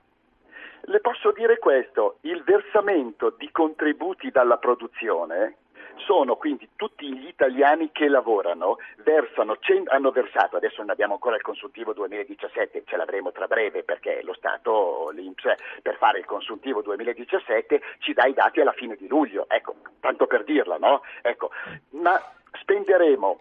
Le 0.90 1.02
posso 1.02 1.34
dire 1.34 1.60
questo, 1.60 2.20
il 2.22 2.44
versamento 2.44 3.36
di 3.38 3.52
contributi 3.52 4.30
dalla 4.32 4.58
produzione 4.58 5.58
sono 6.00 6.36
quindi 6.36 6.70
tutti 6.76 7.12
gli 7.12 7.28
italiani 7.28 7.92
che 7.92 8.08
lavorano, 8.08 8.78
versano, 9.04 9.58
hanno 9.86 10.12
versato, 10.12 10.58
adesso 10.58 10.82
non 10.82 10.90
abbiamo 10.90 11.14
ancora 11.14 11.36
il 11.36 11.42
consuntivo 11.42 11.94
2017, 11.94 12.84
ce 12.86 12.96
l'avremo 12.98 13.32
tra 13.32 13.48
breve 13.48 13.84
perché 13.84 14.22
lo 14.24 14.34
Stato, 14.34 15.10
l'Inps, 15.14 15.44
per 15.82 15.98
fare 15.98 16.20
il 16.20 16.26
consuntivo 16.26 16.82
2017 16.82 17.82
ci 18.00 18.14
dà 18.14 18.26
i 18.26 18.34
dati 18.34 18.62
alla 18.62 18.74
fine 18.74 18.96
di 18.96 19.08
luglio, 19.08 19.46
ecco, 19.48 19.76
tanto 20.00 20.28
per 20.28 20.44
dirla, 20.44 20.78
no? 20.78 21.02
Ecco, 21.22 21.52
ma 21.92 22.22
spenderemo 22.62 23.40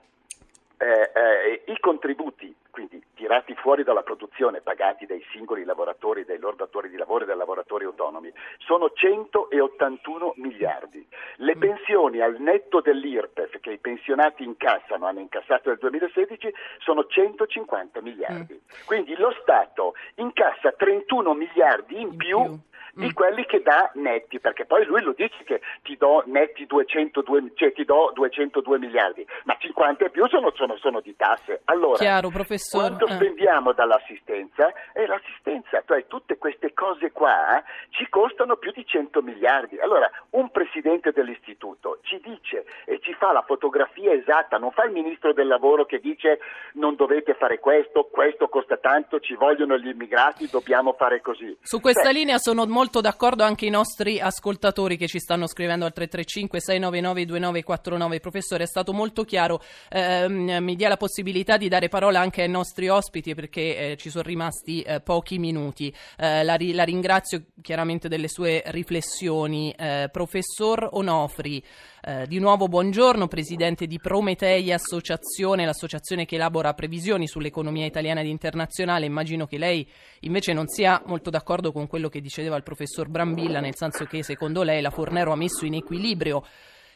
eh, 0.79 1.11
eh, 1.15 1.63
i 1.67 1.79
contributi 1.81 2.55
quindi 2.77 3.03
tirati 3.15 3.55
fuori 3.55 3.85
dalla 3.85 4.03
produzione, 4.03 4.61
pagati 4.61 5.07
dai 5.07 5.25
singoli 5.33 5.65
lavoratori, 5.65 6.27
dai 6.27 6.39
loro 6.39 6.57
datori 6.57 6.91
di 6.91 6.99
lavoro 6.99 7.25
e 7.25 7.27
dai 7.27 7.35
lavoratori 7.35 7.87
autonomi, 7.87 8.31
sono 8.59 8.91
181 8.91 10.35
miliardi. 10.37 11.09
Le 11.37 11.57
mm. 11.57 11.59
pensioni 11.59 12.21
al 12.21 12.39
netto 12.39 12.83
dell'IRPEF 12.83 13.61
che 13.61 13.73
i 13.73 13.79
pensionati 13.79 14.45
incassano, 14.45 15.07
hanno 15.07 15.21
incassato 15.21 15.71
nel 15.71 15.79
2016, 15.79 16.53
sono 16.81 17.07
150 17.07 18.03
miliardi. 18.03 18.53
Mm. 18.53 18.85
Quindi 18.85 19.17
lo 19.17 19.35
Stato 19.41 19.95
incassa 20.17 20.73
31 20.73 21.33
miliardi 21.33 21.99
in 21.99 22.15
più 22.15 22.59
di 22.97 23.07
mm. 23.07 23.13
quelli 23.13 23.45
che 23.45 23.61
dà 23.63 23.91
netti, 23.95 24.41
perché 24.41 24.65
poi 24.65 24.85
lui 24.87 25.03
lo 25.03 25.13
dice 25.13 25.45
che 25.45 25.61
ti 25.83 25.97
do 25.97 26.23
netti 26.27 26.65
202, 26.67 27.53
cioè 27.55 27.73
ti 27.73 27.85
do 27.85 28.11
202 28.15 28.79
miliardi, 28.79 29.25
ma 29.45 29.55
50 29.59 30.07
e 30.07 30.11
più 30.11 30.27
sono, 30.29 30.51
sono, 30.55 30.77
sono 30.79 31.01
di 31.01 31.15
tasse. 31.15 31.61
Allora, 31.67 31.99
Chiaro, 31.99 32.31
quanto 32.71 33.07
eh. 33.07 33.13
spendiamo 33.13 33.73
dall'assistenza? 33.73 34.73
E 34.95 35.07
l'assistenza, 35.07 35.83
cioè 35.87 36.07
tutte 36.07 36.39
queste 36.39 36.73
cose 36.73 37.13
qua 37.13 37.63
ci 37.91 38.09
costano 38.09 38.57
più 38.57 38.73
di 38.73 38.85
100 38.87 39.21
miliardi. 39.21 39.79
Allora, 39.79 40.11
un 40.31 40.51
presidente 40.51 41.13
dell'istituto 41.13 41.99
ci 42.03 42.19
dice 42.25 42.65
e 42.87 42.99
ci 43.01 43.13
fa 43.13 43.33
la 43.33 43.43
fotografia 43.43 44.13
esatta, 44.13 44.57
non 44.57 44.71
fa 44.71 44.85
il 44.85 44.93
ministro 44.93 45.35
del 45.35 45.49
lavoro 45.49 45.85
che 45.85 45.99
dice 45.99 46.39
non 46.75 46.97
dovete 46.97 47.35
fare 47.35 47.59
questo, 47.59 48.09
questo 48.11 48.49
costa 48.49 48.79
tanto, 48.79 49.21
ci 49.21 49.35
vogliono 49.35 49.77
gli 49.77 49.89
immigrati, 49.89 50.49
dobbiamo 50.51 50.95
fare 50.95 51.21
così. 51.21 51.57
Su 51.61 51.81
questa 51.81 52.05
cioè, 52.05 52.13
linea 52.13 52.39
sono 52.39 52.65
molto 52.67 52.85
molto 52.87 53.01
d'accordo 53.01 53.43
anche 53.43 53.67
i 53.67 53.71
nostri 53.71 54.21
ascoltatori 54.21 54.97
che 54.97 55.09
ci 55.09 55.19
stanno 55.19 55.49
scrivendo 55.49 55.87
al 55.87 55.93
335 55.93 56.61
699 56.61 57.25
2949. 57.27 58.21
Professore, 58.21 58.63
è 58.63 58.67
stato 58.69 58.93
molto 58.93 59.25
chiaro. 59.25 59.61
Eh, 59.89 60.29
mi 60.29 60.77
dia 60.77 60.89
la 60.89 60.97
possibilità 60.97 61.57
di 61.57 61.67
dare 61.69 61.89
parola 61.89 62.21
anche 62.21 62.43
ai 62.43 62.49
nostri 62.49 62.89
ospiti 62.89 63.35
perché 63.35 63.61
eh, 63.61 63.97
ci 63.97 64.09
sono 64.09 64.23
rimasti 64.23 64.83
eh, 64.83 65.01
pochi 65.01 65.41
minuti. 65.41 65.93
Eh, 66.17 66.45
la, 66.45 66.57
la, 66.61 66.85
ringrazio 66.85 67.47
chiaramente 67.61 68.07
delle 68.07 68.29
sue 68.29 68.63
riflessioni. 68.67 69.75
Eh, 69.77 70.09
professor 70.13 70.89
Onofri, 70.93 71.61
eh, 72.07 72.25
di 72.29 72.39
nuovo 72.39 72.69
buongiorno, 72.69 73.27
presidente 73.27 73.89
di 73.89 73.99
Prometei 73.99 74.73
Associazione, 74.73 75.65
l'associazione 75.65 76.25
che 76.25 76.37
elabora 76.37 76.73
previsioni 76.73 77.27
sull'economia 77.27 77.85
italiana 77.85 78.21
ed 78.21 78.29
internazionale. 78.29 79.07
Immagino 79.07 79.47
che 79.47 79.59
lei 79.59 79.85
invece 80.21 80.53
non 80.53 80.69
sia 80.69 81.03
molto 81.07 81.31
d'accordo 81.31 81.73
con 81.73 81.89
quello 81.89 82.09
che 82.09 82.21
diceva 82.21 82.55
il 82.55 82.63
professor 82.63 83.09
Brambilla, 83.09 83.59
nel 83.59 83.75
senso 83.75 84.05
che 84.05 84.23
secondo 84.23 84.63
lei 84.63 84.81
la 84.83 84.91
Fornero 84.91 85.33
ha 85.33 85.37
messo 85.37 85.67
in 85.67 85.75
equilibrio 85.75 86.45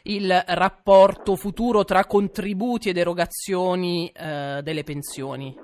il 0.04 0.30
rapporto 0.46 1.34
futuro 1.34 1.82
tra 1.82 2.04
contributi 2.04 2.88
ed 2.88 2.96
erogazioni 2.96 4.08
eh, 4.10 4.60
delle 4.62 4.84
pensioni. 4.84 5.58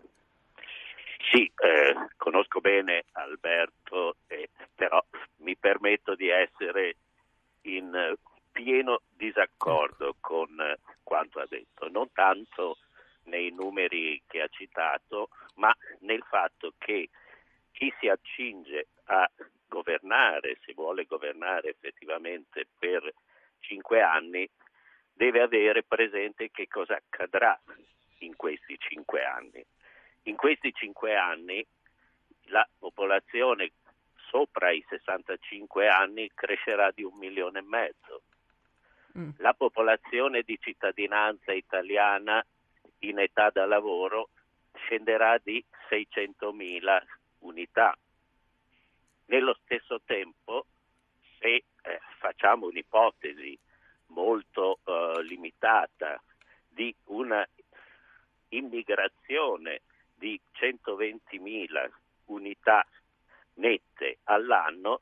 Sì, 1.31 1.45
eh, 1.45 1.95
conosco 2.17 2.59
bene 2.59 3.05
Alberto, 3.13 4.17
eh, 4.27 4.49
però 4.75 5.01
mi 5.37 5.57
permetto 5.57 6.17
di 6.17 6.29
essere 6.31 6.97
in 7.63 8.17
pieno 8.57 9.03
disaccordo 9.15 10.17
con 10.19 10.49
quanto 11.03 11.41
ha 11.41 11.47
detto, 11.47 11.91
non 11.91 12.11
tanto 12.13 12.79
nei 13.25 13.51
numeri 13.51 14.23
che 14.27 14.41
ha 14.41 14.49
citato, 14.49 15.29
ma 15.57 15.77
nel 16.01 16.23
fatto 16.23 16.73
che 16.79 17.11
chi 17.73 17.93
si 18.01 18.09
accinge 18.09 18.87
a 19.05 19.31
governare, 19.69 20.59
se 20.65 20.73
vuole 20.73 21.05
governare 21.05 21.69
effettivamente 21.69 22.67
per 22.79 23.13
cinque 23.61 24.01
anni, 24.01 24.49
deve 25.13 25.43
avere 25.43 25.83
presente 25.83 26.51
che 26.51 26.67
cosa 26.67 26.95
accadrà 26.95 27.59
in 28.21 28.37
questi 28.37 28.79
cinque 28.79 29.23
anni. 29.23 29.63
In 30.23 30.37
questi 30.37 30.73
cinque 30.73 31.15
anni 31.15 31.65
la 32.45 32.67
popolazione 32.79 33.73
sopra 34.31 34.71
i 34.71 34.83
65 34.89 35.89
anni 35.89 36.31
crescerà 36.35 36.91
di 36.91 37.03
un 37.03 37.17
milione 37.19 37.59
e 37.59 37.63
mezzo. 37.63 38.23
Mm. 39.17 39.31
La 39.39 39.55
popolazione 39.55 40.43
di 40.43 40.59
cittadinanza 40.61 41.53
italiana 41.53 42.45
in 43.01 43.19
età 43.19 43.51
da 43.51 43.65
lavoro 43.65 44.29
scenderà 44.75 45.39
di 45.43 45.65
600.000 45.89 47.03
unità. 47.41 47.97
Nello 49.27 49.57
stesso 49.63 50.01
tempo, 50.05 50.67
se 51.39 51.47
eh, 51.47 51.65
facciamo 52.19 52.67
un'ipotesi 52.67 53.59
molto 54.09 54.79
eh, 54.85 55.23
limitata 55.23 56.23
di 56.69 56.95
una 57.05 57.47
immigrazione 58.51 59.81
di 60.15 60.39
120.000 60.55 61.91
unità 62.27 62.87
nette 63.55 64.19
all'anno, 64.25 65.01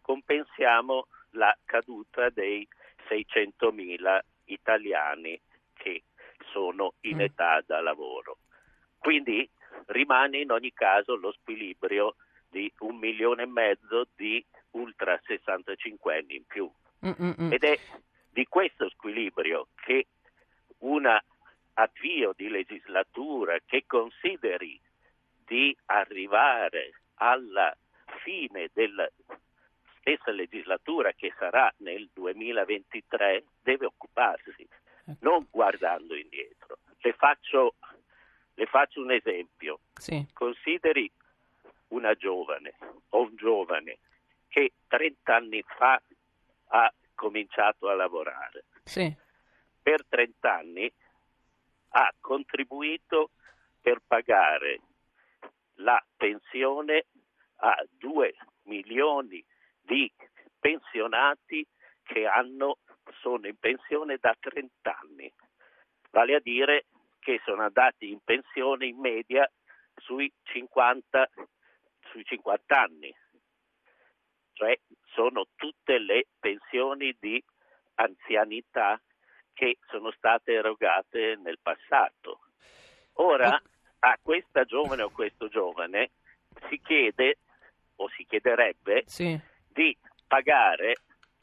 compensiamo 0.00 1.06
la 1.30 1.56
caduta 1.64 2.30
dei 2.30 2.66
600.000 3.08 4.18
italiani 4.44 5.40
che 5.74 6.04
sono 6.52 6.94
in 7.00 7.16
mm. 7.16 7.20
età 7.20 7.62
da 7.66 7.80
lavoro. 7.80 8.38
Quindi 8.98 9.48
rimane 9.86 10.38
in 10.38 10.50
ogni 10.50 10.72
caso 10.72 11.16
lo 11.16 11.32
squilibrio 11.32 12.16
di 12.48 12.72
un 12.80 12.96
milione 12.96 13.42
e 13.42 13.46
mezzo 13.46 14.08
di 14.14 14.44
ultra 14.72 15.20
65 15.24 16.16
anni 16.16 16.36
in 16.36 16.44
più. 16.46 16.70
Mm-mm. 17.04 17.52
Ed 17.52 17.62
è 17.62 17.78
di 18.30 18.46
questo 18.46 18.88
squilibrio 18.90 19.68
che 19.74 20.06
un 20.78 21.06
avvio 21.74 22.32
di 22.36 22.48
legislatura 22.48 23.58
che 23.64 23.84
consideri 23.86 24.80
di 25.44 25.76
arrivare 25.86 27.00
alla 27.14 27.74
fine 28.22 28.70
della 28.72 29.08
stessa 30.06 30.30
legislatura 30.30 31.12
che 31.14 31.34
sarà 31.36 31.72
nel 31.78 32.08
2023 32.12 33.44
deve 33.60 33.86
occuparsi, 33.86 34.68
ecco. 35.04 35.16
non 35.22 35.48
guardando 35.50 36.14
indietro. 36.14 36.78
Le 36.98 37.12
faccio, 37.12 37.74
le 38.54 38.66
faccio 38.66 39.00
un 39.00 39.10
esempio. 39.10 39.80
Sì. 39.94 40.24
Consideri 40.32 41.10
una 41.88 42.14
giovane 42.14 42.74
o 43.10 43.22
un 43.22 43.34
giovane 43.34 43.98
che 44.46 44.74
30 44.86 45.34
anni 45.34 45.64
fa 45.76 46.00
ha 46.68 46.92
cominciato 47.16 47.88
a 47.88 47.94
lavorare. 47.94 48.64
Sì. 48.84 49.12
Per 49.82 50.04
30 50.08 50.54
anni 50.54 50.92
ha 51.90 52.14
contribuito 52.20 53.30
per 53.80 54.00
pagare 54.06 54.80
la 55.78 56.02
pensione 56.16 57.06
a 57.56 57.84
2 57.98 58.34
milioni 58.64 59.44
di 59.86 60.12
pensionati 60.58 61.66
che 62.02 62.26
hanno, 62.26 62.78
sono 63.20 63.46
in 63.46 63.56
pensione 63.56 64.18
da 64.20 64.34
30 64.38 64.98
anni, 64.98 65.32
vale 66.10 66.34
a 66.34 66.40
dire 66.40 66.86
che 67.20 67.40
sono 67.44 67.62
andati 67.62 68.10
in 68.10 68.18
pensione 68.22 68.86
in 68.86 68.98
media 68.98 69.50
sui 69.96 70.30
50, 70.42 71.28
sui 72.10 72.24
50 72.24 72.80
anni, 72.80 73.14
cioè 74.52 74.78
sono 75.14 75.46
tutte 75.56 75.98
le 75.98 76.26
pensioni 76.38 77.16
di 77.18 77.42
anzianità 77.94 79.00
che 79.52 79.78
sono 79.88 80.10
state 80.12 80.52
erogate 80.52 81.36
nel 81.36 81.58
passato. 81.60 82.40
Ora 83.14 83.60
a 84.00 84.18
questa 84.20 84.64
giovane 84.64 85.02
o 85.02 85.10
questo 85.10 85.48
giovane 85.48 86.10
si 86.68 86.80
chiede 86.80 87.38
o 87.96 88.08
si 88.10 88.24
chiederebbe 88.24 89.04
sì. 89.06 89.38
Di 89.76 89.94
pagare 90.26 90.96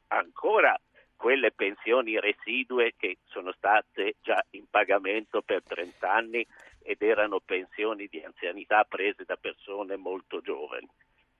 ancora 0.07 0.75
quelle 1.15 1.51
pensioni 1.51 2.19
residue 2.19 2.93
che 2.97 3.19
sono 3.25 3.53
state 3.53 4.15
già 4.21 4.43
in 4.51 4.65
pagamento 4.69 5.43
per 5.43 5.61
30 5.63 6.11
anni 6.11 6.45
ed 6.81 7.01
erano 7.03 7.39
pensioni 7.39 8.07
di 8.09 8.21
anzianità 8.23 8.83
prese 8.85 9.23
da 9.23 9.37
persone 9.37 9.95
molto 9.97 10.41
giovani. 10.41 10.89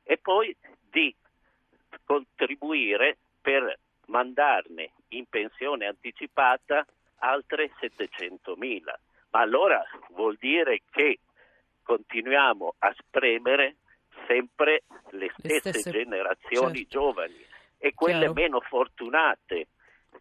E 0.04 0.18
poi 0.20 0.56
di 0.90 1.14
contribuire 2.06 3.18
per 3.42 3.78
mandarne 4.06 4.92
in 5.10 5.26
pensione 5.26 5.88
anticipata 5.88 6.86
altre 7.18 7.72
700.000. 7.82 8.84
Ma 9.32 9.40
allora 9.40 9.84
vuol 10.12 10.38
dire 10.40 10.84
che 10.92 11.20
continuiamo 11.82 12.76
a 12.78 12.94
spremere 12.98 13.78
sempre 14.28 14.84
le 15.12 15.32
stesse, 15.38 15.54
le 15.54 15.60
stesse 15.60 15.92
generazioni 15.92 16.78
certo. 16.80 16.90
giovani 16.90 17.46
e 17.78 17.94
quelle 17.94 18.20
Chiaro. 18.20 18.34
meno 18.34 18.60
fortunate 18.62 19.68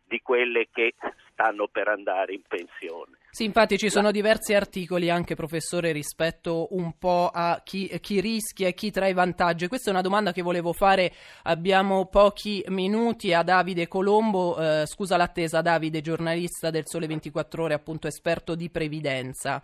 di 0.05 0.21
quelle 0.21 0.69
che 0.73 0.95
stanno 1.31 1.69
per 1.69 1.89
andare 1.89 2.35
in 2.35 2.43
pensione. 2.47 3.19
Sì, 3.31 3.45
infatti 3.45 3.79
ci 3.79 3.89
sono 3.89 4.11
diversi 4.11 4.53
articoli 4.53 5.09
anche, 5.09 5.35
professore, 5.35 5.93
rispetto 5.93 6.69
un 6.73 6.99
po' 6.99 7.31
a 7.33 7.63
chi, 7.65 7.89
chi, 8.01 8.21
rischia 8.21 8.69
e 8.69 8.75
chi 8.75 8.91
trae 8.91 9.15
vantaggio. 9.15 9.69
Questa 9.69 9.89
è 9.89 9.93
una 9.93 10.03
domanda 10.03 10.33
che 10.33 10.43
volevo 10.43 10.75
fare, 10.75 11.13
abbiamo 11.45 12.07
pochi 12.07 12.63
minuti 12.69 13.33
a 13.33 13.43
Davide 13.43 13.89
Colombo, 13.89 14.59
eh, 14.59 14.87
scusa 14.87 15.17
l'attesa 15.17 15.63
Davide, 15.63 16.03
giornalista 16.03 16.69
del 16.69 16.87
Sole 16.87 17.07
24 17.07 17.63
Ore, 17.63 17.75
appunto 17.75 18.07
esperto 18.07 18.55
di 18.55 18.69
previdenza. 18.69 19.63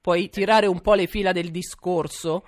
Puoi 0.00 0.28
tirare 0.28 0.66
un 0.66 0.80
po' 0.80 0.94
le 0.94 1.08
fila 1.08 1.32
del 1.32 1.50
discorso? 1.50 2.44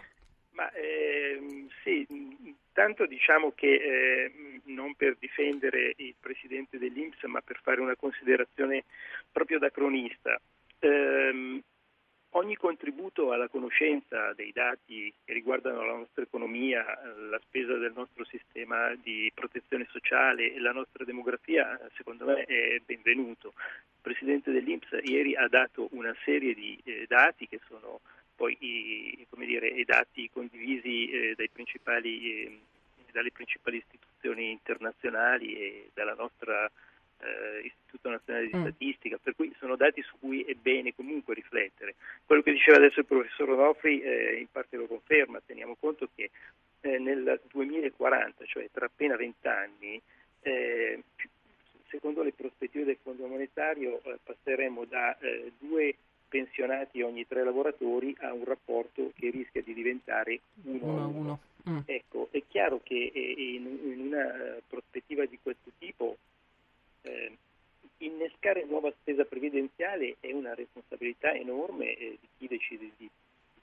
Ma 0.60 0.70
ehm, 0.72 1.68
sì, 1.82 2.06
intanto 2.10 3.06
diciamo 3.06 3.52
che 3.54 3.72
eh, 3.72 4.60
non 4.64 4.94
per 4.94 5.16
difendere 5.18 5.94
il 5.96 6.14
presidente 6.20 6.76
dell'Inps, 6.76 7.22
ma 7.24 7.40
per 7.40 7.58
fare 7.62 7.80
una 7.80 7.96
considerazione 7.96 8.84
proprio 9.32 9.58
da 9.58 9.70
cronista. 9.70 10.38
Eh, 10.78 11.62
ogni 12.32 12.56
contributo 12.56 13.32
alla 13.32 13.48
conoscenza 13.48 14.34
dei 14.34 14.52
dati 14.52 15.10
che 15.24 15.32
riguardano 15.32 15.82
la 15.82 15.94
nostra 15.94 16.24
economia, 16.24 16.84
la 17.30 17.40
spesa 17.42 17.76
del 17.76 17.94
nostro 17.94 18.26
sistema 18.26 18.94
di 19.02 19.32
protezione 19.34 19.88
sociale 19.90 20.52
e 20.52 20.60
la 20.60 20.72
nostra 20.72 21.06
demografia, 21.06 21.80
secondo 21.96 22.26
me 22.26 22.44
è 22.44 22.78
benvenuto. 22.84 23.54
Il 23.56 24.02
presidente 24.02 24.52
dell'Inps 24.52 24.90
ieri 25.04 25.34
ha 25.34 25.48
dato 25.48 25.88
una 25.92 26.14
serie 26.22 26.52
di 26.52 26.78
eh, 26.84 27.06
dati 27.08 27.48
che 27.48 27.60
sono 27.66 28.02
poi 28.40 28.56
i, 28.60 29.26
dire, 29.36 29.68
i 29.68 29.84
dati 29.84 30.30
condivisi 30.32 31.10
eh, 31.10 31.34
dai 31.36 31.50
principali 31.50 32.46
eh, 32.46 32.60
dalle 33.12 33.32
principali 33.32 33.76
istituzioni 33.76 34.50
internazionali 34.50 35.56
e 35.56 35.90
dalla 35.92 36.14
nostra 36.14 36.64
eh, 37.18 37.66
Istituto 37.66 38.08
Nazionale 38.08 38.46
di 38.46 38.56
mm. 38.56 38.60
Statistica, 38.62 39.18
per 39.22 39.34
cui 39.34 39.52
sono 39.58 39.76
dati 39.76 40.00
su 40.00 40.16
cui 40.18 40.42
è 40.44 40.54
bene 40.54 40.94
comunque 40.94 41.34
riflettere. 41.34 41.96
Quello 42.24 42.40
che 42.40 42.52
diceva 42.52 42.78
adesso 42.78 43.00
il 43.00 43.06
professor 43.06 43.50
Onofri 43.50 44.00
eh, 44.00 44.38
in 44.38 44.46
parte 44.50 44.78
lo 44.78 44.86
conferma, 44.86 45.42
teniamo 45.44 45.76
conto 45.78 46.08
che 46.14 46.30
eh, 46.80 46.98
nel 46.98 47.42
2040, 47.50 48.44
cioè 48.46 48.70
tra 48.72 48.86
appena 48.86 49.16
20 49.16 49.48
anni, 49.48 50.00
eh, 50.42 51.02
secondo 51.88 52.22
le 52.22 52.32
prospettive 52.32 52.84
del 52.84 52.98
Fondo 53.02 53.26
Monetario 53.26 54.00
passeremo 54.22 54.84
da 54.86 55.14
due 55.58 55.94
pensionati 56.30 57.02
ogni 57.02 57.26
tre 57.26 57.44
lavoratori 57.44 58.16
a 58.20 58.32
un 58.32 58.44
rapporto 58.44 59.12
che 59.16 59.30
rischia 59.30 59.60
di 59.62 59.74
diventare 59.74 60.40
uno 60.62 61.02
a 61.02 61.06
uno. 61.06 61.40
Mm. 61.68 61.80
Ecco, 61.84 62.28
è 62.30 62.42
chiaro 62.48 62.80
che 62.82 63.10
eh, 63.12 63.54
in, 63.54 64.06
una 64.06 64.56
eh, 64.56 64.62
prospettiva 64.66 65.26
di 65.26 65.38
questo 65.42 65.70
tipo 65.78 66.16
eh, 67.02 67.36
innescare 67.98 68.64
nuova 68.64 68.90
spesa 69.00 69.24
previdenziale 69.24 70.16
è 70.20 70.32
una 70.32 70.54
responsabilità 70.54 71.34
enorme 71.34 71.94
eh, 71.96 72.18
di 72.18 72.28
chi 72.38 72.46
decide 72.46 72.90
di, 72.96 73.10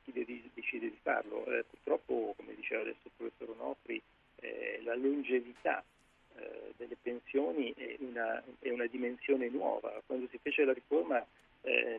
di, 0.03 0.25
chi 0.25 0.51
decide 0.53 0.89
di 0.89 0.97
farlo. 1.01 1.45
Eh, 1.45 1.63
purtroppo, 1.63 2.35
come 2.37 2.53
diceva 2.53 2.81
adesso 2.81 2.99
il 3.03 3.11
professor 3.15 3.55
Onofri, 3.57 3.99
eh, 4.41 4.81
la 4.83 4.95
longevità 4.95 5.83
delle 6.77 6.97
pensioni 7.01 7.73
è 7.73 7.95
una, 7.97 8.43
è 8.59 8.69
una, 8.69 8.85
dimensione 8.85 9.49
nuova. 9.49 10.03
Quando 10.05 10.27
si 10.29 10.37
fece 10.37 10.65
la 10.65 10.73
riforma, 10.73 11.25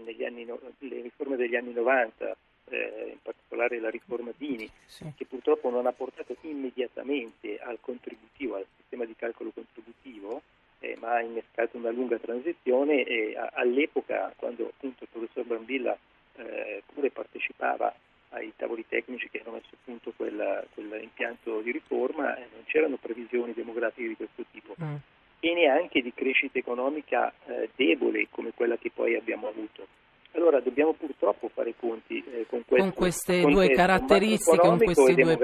negli 0.05 0.25
anni, 0.25 0.45
le 0.45 1.01
riforme 1.03 1.37
degli 1.37 1.55
anni 1.57 1.73
90 1.73 2.37
eh, 2.71 3.09
in 3.13 3.19
particolare 3.23 3.79
la 3.81 3.91
riforma 3.91 4.31
Dini, 4.37 4.69
Sì. 4.87 5.11
che 5.17 5.25
purtroppo 5.25 5.71
non 5.71 5.87
ha 5.87 5.93
portato 5.93 6.37
immediatamente 6.43 7.59
al 7.59 7.79
contributivo, 7.81 8.57
al 8.57 8.67
sistema 8.77 9.05
di 9.05 9.15
calcolo 9.17 9.51
contributivo, 9.53 10.43
eh, 10.81 10.97
ma 11.01 11.15
ha 11.15 11.21
innescato 11.23 11.77
una 11.77 11.91
lunga 11.91 12.19
transizione 12.19 13.03
e 13.05 13.37
a- 13.37 13.51
all'epoca, 13.55 14.33
quando 14.37 14.67
appunto 14.69 15.05
il 15.05 15.09
professor 15.11 15.45
Brambilla 15.45 15.97
eh, 16.37 16.83
pure 16.95 17.11
partecipava 17.11 17.93
ai 18.31 18.53
tavoli 18.55 18.85
tecnici 18.87 19.29
che 19.31 19.41
hanno 19.41 19.55
messo 19.57 19.71
a 19.73 19.77
punto 19.85 20.13
quell'impianto 20.15 21.61
di 21.63 21.73
riforma, 21.73 22.37
eh, 22.37 22.47
non 22.53 22.63
c'erano 22.67 22.97
previsioni 22.97 23.53
demografiche 23.55 24.09
di 24.09 24.17
questo 24.17 24.45
tipo 24.51 24.75
Mm. 24.81 24.95
E 25.40 25.55
neanche 25.55 26.03
di 26.03 26.12
crescita 26.14 26.59
economica 26.59 27.33
eh, 27.46 27.70
debole 27.77 28.27
come 28.31 28.53
quella 28.55 28.77
che 28.77 28.90
poi 28.92 29.16
abbiamo 29.16 29.48
avuto. 29.48 29.87
Allora 30.33 30.61
dobbiamo 30.61 30.92
purtroppo 30.92 31.48
fare 31.48 31.70
i 31.70 31.74
conti 31.79 32.22
eh, 32.33 32.46
con, 32.48 32.62
questo 32.66 32.85
con 32.85 32.94
queste 32.94 33.40
contesto 33.42 33.66
due 33.66 33.74
caratteristiche, 33.74 34.59
con 34.59 34.79
questi 34.79 35.14
due 35.14 35.38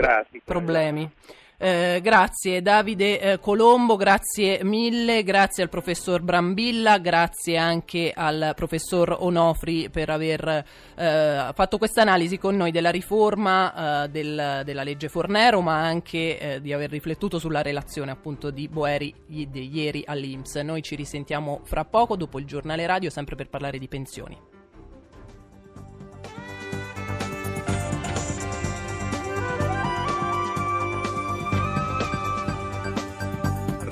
problemi. 0.45 1.11
Eh, 1.57 2.01
grazie 2.03 2.61
Davide 2.63 3.21
eh, 3.21 3.39
Colombo, 3.39 3.95
grazie 3.97 4.65
mille, 4.65 5.23
grazie 5.23 5.63
al 5.63 5.69
professor 5.69 6.21
Brambilla, 6.21 6.99
grazie 6.99 7.57
anche 7.57 8.13
al 8.15 8.53
professor 8.57 9.17
Onofri 9.21 9.89
per 9.89 10.11
aver 10.11 10.65
eh, 10.97 11.51
fatto 11.55 11.79
questa 11.79 12.03
analisi 12.03 12.39
con 12.39 12.57
noi 12.57 12.73
della 12.73 12.91
riforma 12.91 14.05
eh, 14.05 14.09
del- 14.09 14.63
della 14.65 14.83
legge 14.83 15.09
Fornero, 15.09 15.61
ma 15.61 15.81
anche 15.81 16.39
eh, 16.39 16.61
di 16.61 16.73
aver 16.73 16.91
riflettuto 16.91 17.39
sulla 17.39 17.63
relazione 17.63 18.11
appunto 18.11 18.51
di 18.51 18.69
Boeri 18.69 19.15
di 19.27 19.71
ieri 19.73 20.03
all'Inps. 20.05 20.57
Noi 20.57 20.83
ci 20.83 20.97
risentiamo 20.97 21.61
fra 21.63 21.85
poco 21.85 22.17
dopo 22.17 22.41
il 22.41 22.47
giornale 22.47 22.85
radio, 22.85 23.11
sempre 23.11 23.37
per 23.37 23.49
parlare 23.49 23.79
di 23.79 23.87
pensioni. 23.87 24.54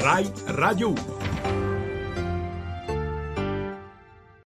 Rai 0.02 0.32
Radio 0.46 0.88
1. 0.88 1.21